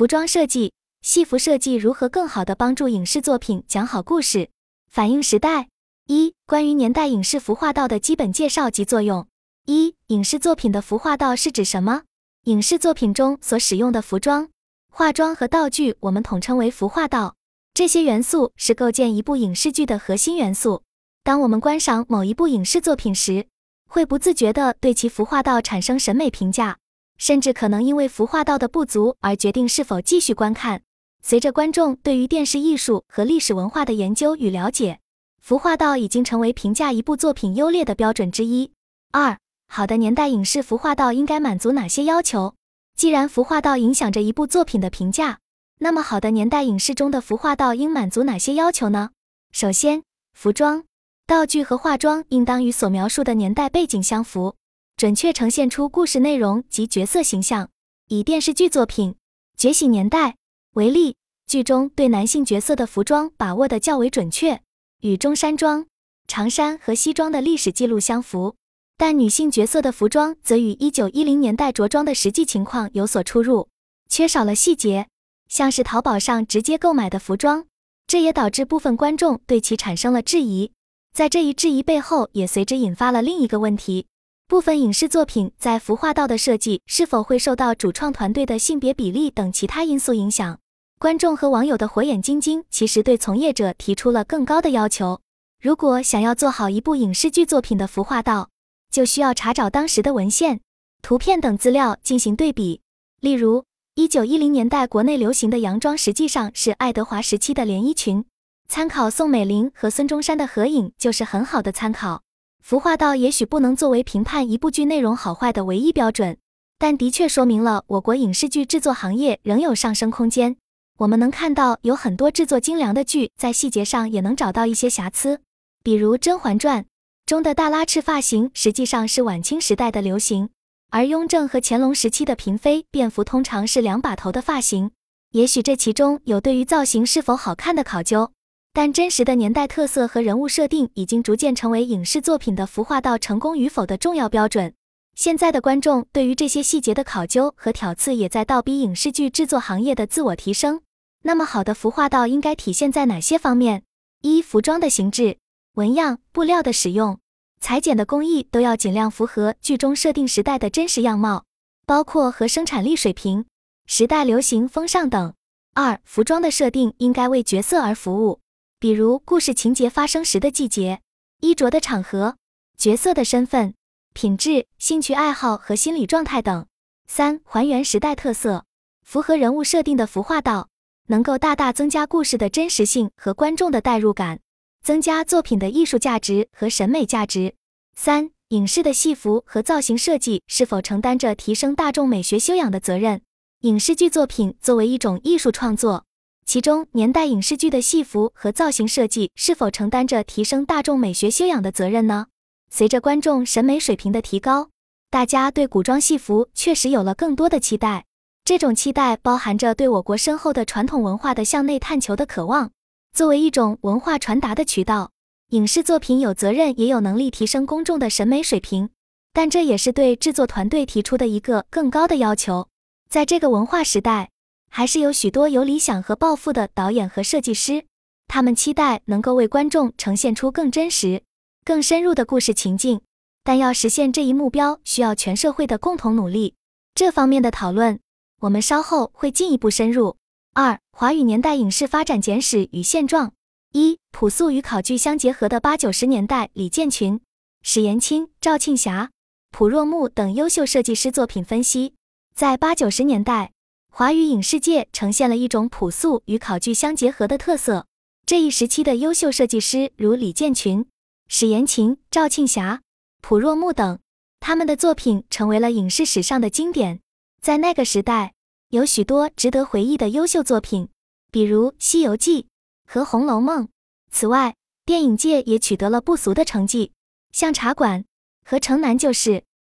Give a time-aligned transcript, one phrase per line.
[0.00, 0.72] 服装设计、
[1.02, 4.48] 戏服设计如何更好地帮助影视作品讲好故事？
[4.90, 5.68] 反映时代。
[6.06, 9.28] 一、关于年代影视服化道的基本介绍及作用。
[9.66, 12.04] 一、影视作品的服化道是指什么？
[12.44, 14.48] 影视作品中所使用的服装、
[14.90, 17.36] 化妆和道具，我们统称为服化道。
[17.74, 20.82] 这些元素是构建一部影视剧的核心元素。
[21.22, 23.46] 当我们观赏某一部影视作品时，
[23.86, 26.78] 会不自觉地对其服化道产生审美评价，
[27.20, 30.80] 甚至可能因为服化道的不足而决定是否继续观看。
[31.22, 35.00] 随着观众对于电视艺术和历史文化的研究与了解，
[35.38, 38.72] 服化道已经成为评价一部作品优劣的标准之一。
[39.12, 39.36] 二、
[39.68, 42.54] 好的年代影视服化道应该满足哪些要求？
[42.96, 45.40] 既然服化道影响着一部作品的评价，
[45.80, 49.10] 那么好的年代影视中的服化道应满足哪些要求呢？
[49.52, 50.84] 首先，服装。
[51.26, 54.56] 道具和化妆应当与所描述的年代背景相符，
[55.00, 57.70] 准确呈现出故事内容及角色形象。
[58.08, 59.12] 以电视剧作品
[59.56, 60.28] 《觉醒年代》
[60.74, 64.60] 为例，剧中对男性角色的服装把握的较为准确，
[65.00, 65.86] 与中山装、
[66.28, 68.56] 长衫和西装的历史记录相符；
[68.98, 73.70] 但女性角色的服装则与一九一零年代着装的实际情况有所出入，
[74.10, 75.08] 缺少了细节，
[75.48, 77.64] 像是淘宝上直接购买的服装。
[78.06, 80.72] 这也导致部分观众对其产生了质疑。
[81.14, 84.04] 在这一质疑背后，也随之引发了另一个问题：
[84.50, 90.58] 部分影视作品在服化道的设计是否会受到主创团队的性别比例等其他因素影响？
[90.98, 95.20] 观众和网友的火眼金睛其实对从业者提出了更高的要求。
[95.62, 98.48] 如果想要做好一部影视剧作品的服化道，
[98.90, 100.60] 就需要查找当时的文献、
[101.00, 102.80] 图片等资料进行对比。
[103.20, 108.24] 例如，一九一零年代国内流行的洋装实际上是爱德华时期的连衣裙。
[108.68, 112.22] 参考宋美龄和孙中山的合影就是很好的参考。
[112.60, 116.36] 服化道也许不能作为评判一部剧内容好坏的唯一标准，
[116.78, 120.56] 但的确说明了我国影视剧制作行业仍有上升空间。
[120.98, 125.40] 我们能看到有很多制作精良的剧，在细节上也能找到一些瑕疵。
[125.82, 126.82] 比如《甄嬛传》
[127.24, 130.48] 中的大拉翅发型，实际上是晚清时代的流行；
[130.90, 134.90] 而雍正和乾隆时期的嫔妃便服通常是两把头的发型。
[135.32, 138.32] 也许这其中有对于造型是否好看的考究。
[138.72, 144.72] 但真实的年代特色和人物设定已经逐渐成为影视作品的服化道成功与否的重要标准。
[145.16, 150.80] 现在的观众对于这些细节的考究和挑刺，也在倒逼影视剧制作行业的自我提升。
[151.22, 153.82] 那么，好的服化道应该体现在哪些方面？
[154.22, 155.36] 一、服装的形制、
[155.74, 157.18] 纹样、布料的使用、
[157.60, 161.44] 裁剪的工艺都要尽量符合剧中设定时代的真实样貌，
[161.84, 163.44] 包括和生产力水平、
[163.86, 165.34] 时代流行风尚等。
[165.74, 168.39] 二、服装的设定应该为角色而服务。
[168.80, 171.02] 比如故事情节发生时的季节、
[171.40, 172.38] 衣着的场合、
[172.78, 173.74] 角色的身份、
[174.14, 176.64] 品质、兴趣爱好和心理状态等。
[177.06, 178.64] 三、还原时代特色，
[179.02, 180.70] 符合人物设定的服化道，
[181.08, 184.40] 能够大大增加故事的真实性和观众的代入感，
[184.82, 187.54] 增加作品的艺术价值和审美价值。
[187.94, 193.20] 三、影视的戏服和造型设计是否承担着提升大众美学修养的责任？
[193.60, 196.06] 影视剧作品作为一种艺术创作。
[196.46, 202.26] 其中，年代影视剧的戏服和造型设计是否承担着提升大众美学修养的责任呢？
[202.70, 204.70] 随着观众审美水平的提高，
[205.10, 208.04] 大家对古装戏服确实有了更多的期待。
[208.44, 212.72] 这种期待包含着对我国深厚的传统文化的向内探求的渴望。
[213.12, 215.12] 作为一种文化传达的渠道，
[215.50, 218.90] 影视作品有责任也有能力提升公众的审美水平，
[219.32, 222.66] 但这也是对制作团队提出的一个更高的要求。
[223.08, 224.29] 在这个文化时代。
[224.70, 227.84] 还是有许多有理想和抱负的导演和设计师，
[228.28, 231.22] 他们期待能够为观众呈现出更真实、
[231.64, 233.00] 更深入的故事情境。
[233.42, 236.54] 但要实现这一目标，需要全社会的共同努力。
[236.94, 237.98] 这方面的讨论，
[238.42, 240.16] 我们稍后会进一步深入。
[240.54, 243.32] 二、华语年代影视发展简史与现状。
[243.72, 247.20] 一、朴素与考据相结合的八九十年代，李建群、
[247.62, 249.10] 史延青、赵庆霞、
[249.50, 251.94] 朴若木等优秀设计师作品分析。
[252.34, 253.52] 在八九十年代。
[253.92, 257.86] 华语影视界呈现了一种朴素与考据相结合的特色。
[258.24, 260.86] 这一时期的优秀设计师如李建群、
[261.26, 262.82] 史延勤、赵庆霞、
[263.20, 263.98] 蒲若木等，
[264.38, 267.00] 他们的作品成为了影视史上的经典。
[267.42, 268.32] 在那个时代，
[268.68, 270.88] 有许多值得回忆的优秀作品，
[271.32, 272.42] 比如《西游记》
[272.86, 273.64] 和《红楼梦》。
[274.12, 274.54] 此外，
[274.86, 276.92] 电影界也取得了不俗的成绩，
[277.32, 278.02] 像《茶馆》
[278.44, 279.30] 和《城南旧事》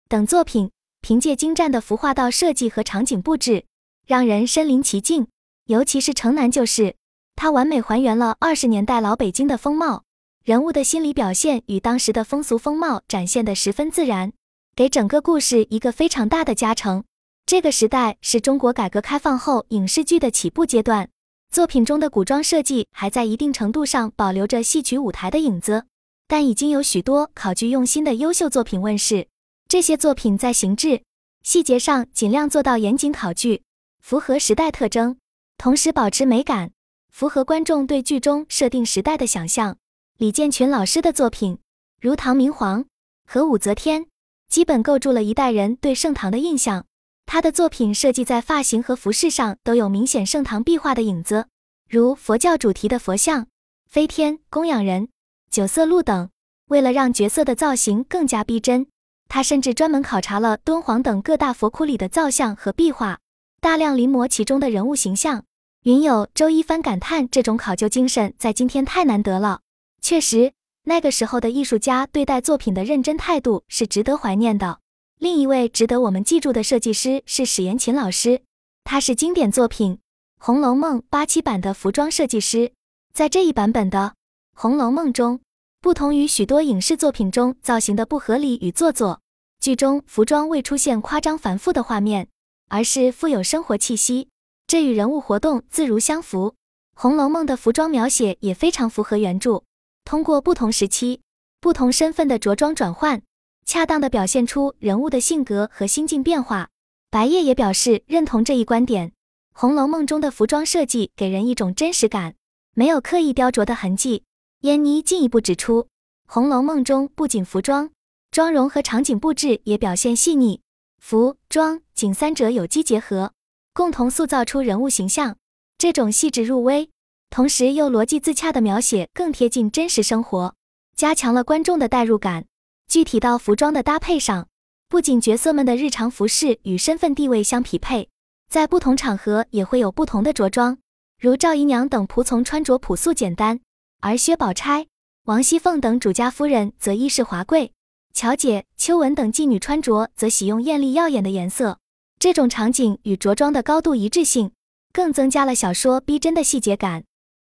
[0.09, 3.65] 等作品，凭借精湛的服化道设计和场景布置。
[4.06, 5.27] 让人身临其境，
[5.67, 6.97] 尤其是城南旧事，
[7.37, 10.05] 它完美还原了二十年代老北京的风貌，
[10.45, 14.33] 人物的心理表现与当时的风俗风貌展现得十分自然，
[14.77, 17.05] 给整个故事一个非常大的加成。
[17.47, 21.09] 这个时代是中国改革开放后影视剧的起步阶段，
[21.50, 25.87] 作品中的古装设计还在一定程度上保留着戏曲舞台的影子，
[26.27, 29.29] 但已经有许多考据用心的优秀作品问世。
[29.67, 31.03] 这些作品在形制、
[31.43, 33.62] 细节上尽量做到严谨考据，
[34.05, 35.17] 符合时代特征，
[35.56, 36.73] 同时保持美感，
[37.11, 39.79] 符合观众对剧中设定时代的想象。
[40.19, 41.56] 李建群老师的作品，
[42.03, 42.85] 如唐明皇
[43.27, 44.05] 和武则天，
[44.47, 46.85] 基本构筑了一代人对盛唐的印象。
[47.25, 51.47] 他的作品设计在发型和服饰上都有明显盛唐壁画的影子，
[51.89, 53.47] 如佛教主题的佛像、
[53.89, 55.09] 飞天、供养人、
[55.50, 56.29] 九色鹿等。
[56.67, 58.87] 为了让角色的造型更加逼真，
[59.31, 63.19] 他甚至专门考察了敦煌等各大佛窟里的造像和壁画，
[63.64, 65.46] 大量临摹其中的人物形象。
[65.84, 69.62] 云友周一帆感叹：“这种考究精神在今天太难得了。”
[70.02, 70.52] 确实，
[70.82, 74.81] 那个时候的艺术家对待作品的认真态度是值得怀念的。
[75.19, 78.43] 另一位值得我们记住的设计师是史延琴老师，
[78.84, 79.94] 他是经典作品
[80.38, 82.70] 《红楼梦》八七版的服装设计师。
[83.14, 84.12] 在这一版本的
[84.61, 85.40] 《红楼梦》中，
[85.81, 89.22] 不同于许多影视作品中造型的不合理与做作，
[89.58, 92.28] 剧中服装未出现夸张繁复的画面，
[92.69, 94.28] 而是富有生活气息，
[94.66, 96.50] 这与人物活动自如相符。
[97.00, 99.62] 《红楼梦》的服装描写也非常符合原著，
[100.05, 101.20] 通过不同时期、
[101.61, 103.22] 不同身份的着装转换。
[103.66, 106.69] 恰当地表现出人物的性格和心境变化。
[107.11, 109.08] 白夜也表示认同这一观点。
[109.52, 112.34] 《红楼梦》中的服装设计给人一种真实感，
[112.75, 114.25] 没有刻意雕琢的痕迹。
[114.61, 115.82] 燕妮进一步指出，
[116.26, 117.90] 《红楼梦》中不仅服装、
[118.31, 120.61] 妆容和场景布置也表现细腻，
[121.06, 123.35] 服装景三者有机结合，
[123.75, 125.37] 共同塑造出人物形象。
[125.77, 126.89] 这种细致入微，
[127.29, 130.55] 同时又逻辑自洽的描写，更贴近真实生活，
[130.97, 132.47] 加强了观众的代入感。
[132.89, 134.49] 具体到服装的搭配上，
[134.89, 138.09] 不仅角色们的日常服饰与身份地位相匹配，
[138.49, 140.79] 在不同场合也会有不同的着装。
[141.21, 143.61] 如赵姨娘等仆从穿着朴素简单，
[144.00, 144.87] 而薛宝钗、
[145.25, 147.75] 王熙凤等主家夫人则衣饰华贵，
[148.14, 151.81] 乔姐、秋纹等妓女穿着则喜用艳丽耀眼的颜色。
[152.20, 154.52] 这种场景与着装的高度一致性，
[154.93, 157.02] 更增加了小说逼真的细节感。《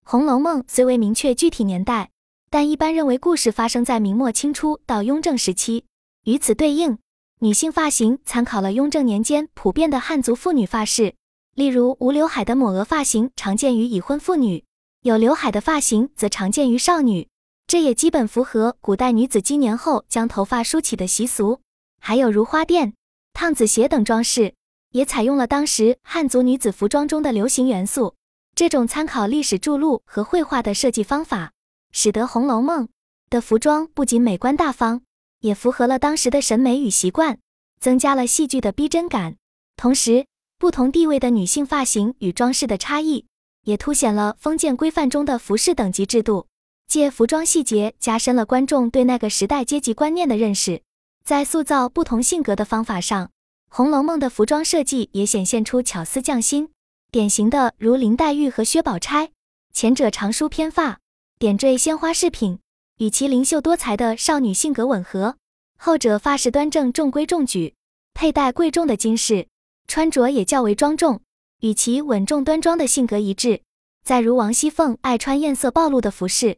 [0.03, 2.11] 红楼梦》虽未明确具体年代。
[2.51, 5.85] 但一般认为，故事发生在明末清初到雍正时期。
[6.25, 6.99] 与此对应，
[7.41, 11.15] 女性发型参考了雍正年间普遍的汉族妇女发式，
[11.55, 14.65] 例如无刘海的抹额发型常见于已婚妇女，
[15.03, 17.29] 有刘海的发型则常见于少女。
[17.69, 21.61] 这也基本符合古代女子经年后将头发梳起的习俗。
[22.01, 22.95] 还有如花钿、
[23.35, 24.55] 烫子鞋等装饰，
[24.93, 28.15] 也采用了当时汉族女子服装中的流行元素。
[28.55, 31.53] 这种参考历史著录和绘画的设计方法。
[31.93, 32.87] 使得《红楼梦》
[33.29, 35.03] 的服装不仅美观大方，
[35.41, 37.39] 也符合了当时的审美与习惯，
[37.81, 39.37] 增加了戏剧的逼真感。
[39.77, 40.27] 同时，
[40.59, 43.27] 不同地位的女性发型与装饰的差异，
[43.65, 46.47] 也凸显了封建规范中的服饰等级制度。
[46.89, 50.81] 借服装细节，加深了观众对那个时代阶级观念的认识。
[51.23, 53.27] 在塑造不同性格的方法上，
[53.69, 56.71] 《红楼梦》的服装设计也显现出巧思匠心。
[57.11, 59.33] 典型的如林黛玉和薛宝钗，
[59.71, 61.01] 前者长梳偏发。
[61.39, 62.59] 点缀鲜花饰品，
[62.97, 65.35] 与其灵秀多才的少女性格吻合；
[65.79, 67.75] 后者发饰端正、中规中矩，
[68.15, 69.47] 佩戴贵重的金饰，
[69.87, 71.21] 穿着也较为庄重，
[71.61, 73.61] 与其稳重端庄的性格一致。
[74.03, 76.57] 再如王熙凤爱穿艳色暴露的服饰，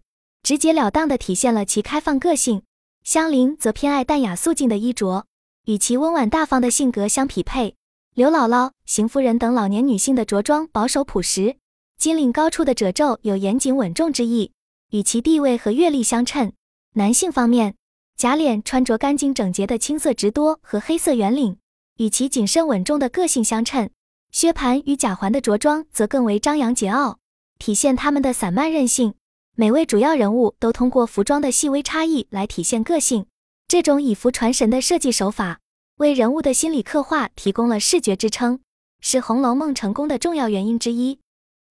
[0.50, 2.62] 直截了当地体现了其开放个性；
[3.04, 5.26] 香菱则偏爱淡雅素净的衣着，
[5.66, 7.76] 与其温婉大方的性格相匹配。
[8.16, 11.54] 刘姥姥、邢夫人等老年女性的着装保守朴实，
[11.97, 14.50] 金领高处的褶皱有严谨稳重之意。
[14.90, 16.52] 与其地位和阅历相称。
[16.95, 17.76] 男性方面，
[18.16, 21.59] 贾琏穿着干净整洁的青色直多和黑色圆领，
[21.99, 23.88] 与其谨慎稳重的个性相称。
[24.33, 27.19] 薛蟠与贾环的着装则更为张扬桀骜，
[27.61, 29.14] 体现他们的散漫任性。
[29.61, 33.26] 每位主要人物都通过服装的细微差异来体现个性。
[33.69, 35.61] 这种以服传神的设计手法，
[35.97, 38.61] 为人物的心理刻画提供了视觉支撑，
[39.02, 41.17] 是《红楼梦》成功的重要原因之一。《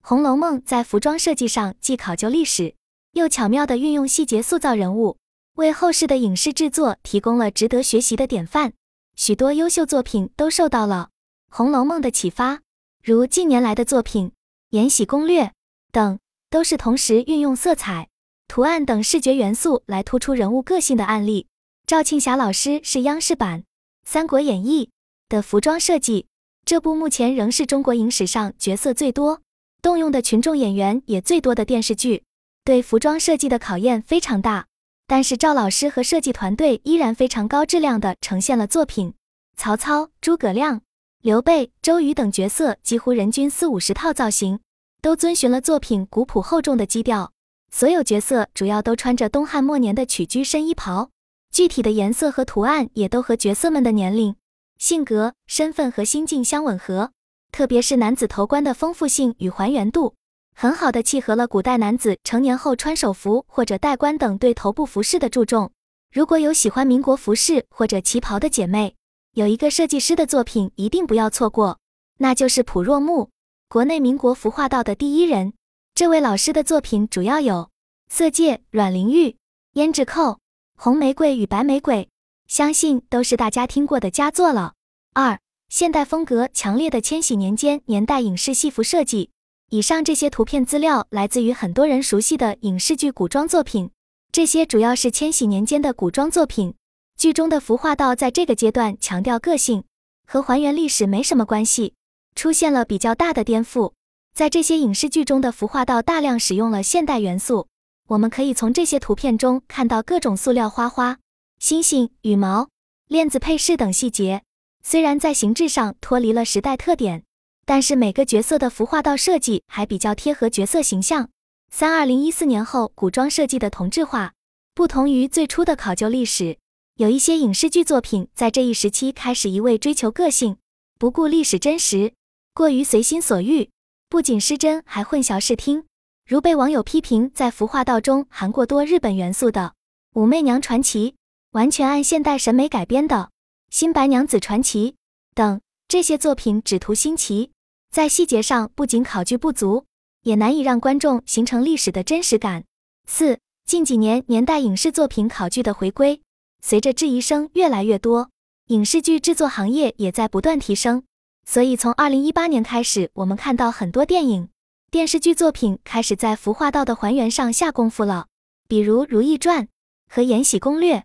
[0.03, 2.75] 红楼梦》在服装设计上既考究历史。
[3.13, 5.17] 又巧妙地运用细节塑造人物，
[5.55, 8.75] 为后世的影视制作提供了值得学习的典范。
[9.17, 11.09] 许多优秀作品都受到了
[11.57, 12.61] 《红楼梦》的启发，
[13.03, 14.29] 如近年来的作品
[14.73, 15.45] 《延禧攻略》
[15.91, 16.19] 等，
[16.51, 18.09] 都是同时运用色彩、
[18.47, 21.47] 图案等视觉元素来突出人物个性的案例。
[21.87, 23.61] 赵庆霞老师是央视版
[24.05, 24.87] 《三国演义》
[25.29, 26.27] 的服装设计，
[26.65, 29.43] 这部目前仍是中国影史上角色最多、
[29.81, 32.25] 动用的群众演员也最多的电视剧。
[32.65, 34.67] 对服装设计的考验非常大，
[35.07, 39.15] 但是赵老师和设计团队依然非常高质量地呈现了作品。
[39.57, 40.83] 曹操、诸葛亮、
[41.23, 44.61] 刘备、周瑜等角色几乎人均四五十套造型，
[45.01, 47.33] 都遵循了作品古朴厚重的基调。
[47.71, 51.11] 所有角色主要都穿着东汉末年的曲裾深衣袍，
[51.51, 54.35] 具体的颜色和图案也都和角色们的年龄、
[54.79, 57.13] 性格、身份和心境相吻合。
[57.53, 60.15] 特别是男子头冠的丰富性与还原度，
[60.55, 65.71] 很好的契合了古代男子成年后穿手服或者戴冠等对头部服饰的注重。
[66.13, 68.95] 如果有喜欢民国服饰或者旗袍的姐妹，
[69.33, 71.79] 有一个设计师的作品一定不要错过，
[72.19, 73.31] 那就是朴若木，
[73.71, 75.53] 国内民国服化道的第一人。
[75.95, 77.55] 这位老师的作品主要有
[78.09, 79.27] 《色戒》《阮玲玉》
[79.75, 80.23] 《胭脂扣》
[80.75, 82.05] 《红玫瑰与白玫瑰》，
[82.47, 84.73] 相信都是大家听过的佳作了。
[85.13, 89.29] 二、现代风格强烈的千禧年间年代影视戏服设计。
[89.69, 93.91] 以上这些图片资料来自于很多人熟悉的影视剧古装作品，
[94.33, 96.73] 这些主要是千禧年间的古装作品。
[97.19, 99.85] 剧中的服化道在这个阶段强调个性，
[100.27, 101.93] 和还原历史没什么关系，
[102.39, 103.95] 出现了比较大的颠覆。
[104.33, 107.67] 在这些影视剧中的服化道大量使用了现代元素，
[108.11, 111.19] 我们可以从这些图片中看到各种塑料花花、
[111.59, 112.69] 星星、羽毛、
[113.09, 114.45] 链子配饰等细节。
[114.85, 117.25] 虽然在形制上脱离了时代特点，
[117.67, 121.31] 但是每个角色的服化道设计还比较贴合角色形象。
[121.73, 124.35] 三二零一四年后，古装设计的同质化，
[124.77, 126.59] 不同于最初的考究历史。
[126.99, 130.59] 有一些影视剧作品在这一时期开始一味追求个性，
[131.01, 132.13] 不顾历史真实，
[132.59, 133.71] 过于随心所欲，
[134.09, 135.85] 不仅失真，还混淆视听。
[136.27, 139.75] 如被网友批评在服化道中含过多日本元素的
[140.21, 141.13] 《武媚娘传奇》，
[141.53, 143.15] 完全按现代审美改编的
[143.71, 144.91] 《新白娘子传奇》
[145.37, 147.53] 等这些作品只图新奇，
[147.93, 149.85] 在细节上不仅考据不足，
[150.25, 152.65] 也难以让观众形成历史的真实感。
[153.07, 156.21] 四近几年年代影视作品考据的回归。
[156.61, 158.31] 随着质疑声越来越多，
[158.67, 161.05] 影视剧制作行业也在不断提升。
[161.51, 164.51] 所以从二零一八年开始，我们看到很多电影、
[164.91, 168.27] 电视剧作品开始在服化道的还原上下功夫了。
[168.69, 169.65] 比如《如懿传》
[170.11, 170.97] 和《延禧攻略》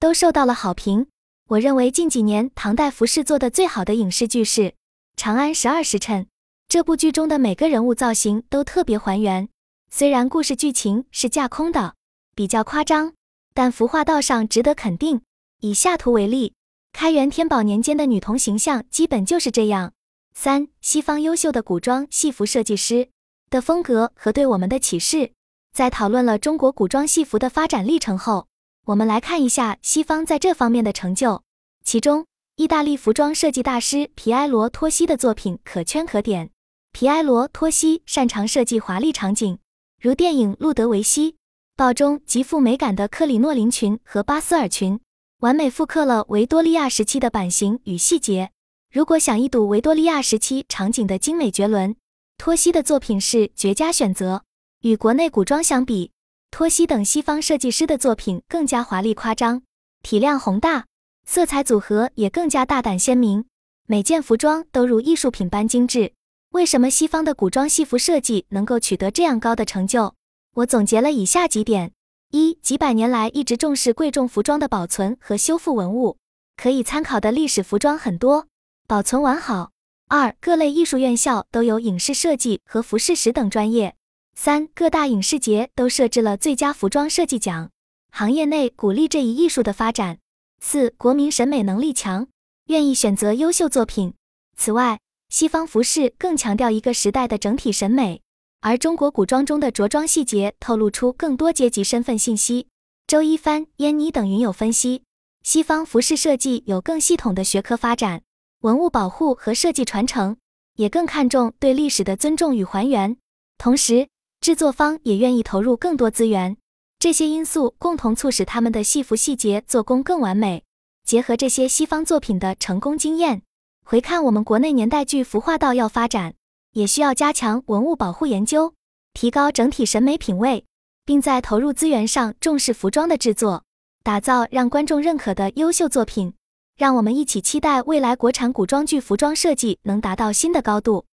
[0.00, 1.06] 都受到了好评。
[1.50, 4.60] 我认为近几年唐代服饰做的最好的影视剧是
[5.16, 6.24] 《长安十二时辰》。
[6.66, 9.48] 这部剧中的每个人物造型都特别还原，
[9.88, 11.94] 虽然故事剧情是架空的，
[12.34, 13.12] 比较夸张。
[13.54, 15.20] 但服化道上值得肯定。
[15.60, 16.54] 以下图为例，
[16.92, 19.92] 开元天宝年间的女童形象基本就是这样。
[20.34, 23.08] 三、西方优秀的古装戏服设计师
[23.50, 25.32] 的风格和对我们的启示。
[25.72, 28.46] 在讨论了中国古装戏服的发展历程后，
[28.86, 31.42] 我们来看一下西方在这方面的成就。
[31.84, 36.50] 其中，意大利服装设计大师皮埃罗·托西的作品可圈可点。
[36.92, 39.58] 皮埃罗·托西擅长设计华丽场景，
[40.00, 41.32] 如电影《路德维希》。
[41.74, 45.00] 报中极富美感的克里诺林裙和巴斯尔裙，
[45.42, 48.52] 完美复刻了维多利亚时期的版型与细节。
[48.92, 51.96] 如果想一睹维多利亚时期场景的精美绝伦，
[52.38, 54.44] 托西的作品是绝佳选择。
[54.82, 56.12] 与国内古装相比，
[56.52, 59.62] 托西等西方设计师的作品更加华丽夸张，
[60.04, 60.86] 体量宏大，
[61.26, 63.44] 色彩组合也更加大胆鲜明，
[63.88, 66.12] 每件服装都如艺术品般精致。
[66.50, 70.14] 为什么西方的古装戏服设计能够取得这样高的成就？
[70.54, 71.90] 我总结了以下几点：
[72.34, 76.16] 一、几百年来一直重视贵重服装的保存和修复文物，
[76.56, 78.46] 可以参考的历史服装很多，
[78.88, 79.72] 保存完好。
[80.08, 83.94] 二、各类艺术院校都有影视设计和服饰史等专业。
[84.34, 87.70] 三、各大影视节都设置了最佳服装设计奖，
[88.10, 90.16] 行业内鼓励这一艺术的发展。
[90.58, 92.28] 四、国民审美能力强，
[92.68, 94.14] 愿意选择优秀作品。
[94.56, 94.98] 此外，
[95.28, 98.21] 西方服饰更强调一个时代的整体审美。
[98.62, 102.68] 而中国古装中的着装细节透露出更多阶级身份信息。
[103.08, 105.02] 周一帆、燕妮等云友分析，
[105.42, 108.22] 西方服饰设计有更系统的学科发展，
[108.60, 110.36] 文物保护和设计传承
[110.76, 113.16] 也更看重对历史的尊重与还原。
[113.58, 114.06] 同时，
[114.40, 116.56] 制作方也愿意投入更多资源。
[117.00, 120.62] 这些因素共同促使他们的戏服细节做工更完美。
[121.04, 123.42] 结合这些西方作品的成功经验，
[123.84, 126.34] 回看我们国内年代剧服化道要发展。
[126.72, 128.74] 也需要加强文物保护研究，
[129.14, 130.64] 提高整体审美品味，
[131.04, 133.64] 并在投入资源上重视服装的制作，
[134.02, 136.34] 打造让观众认可的优秀作品。
[136.78, 141.04] 让我们一起期待未来国产古装剧服装设计能达到新的高度。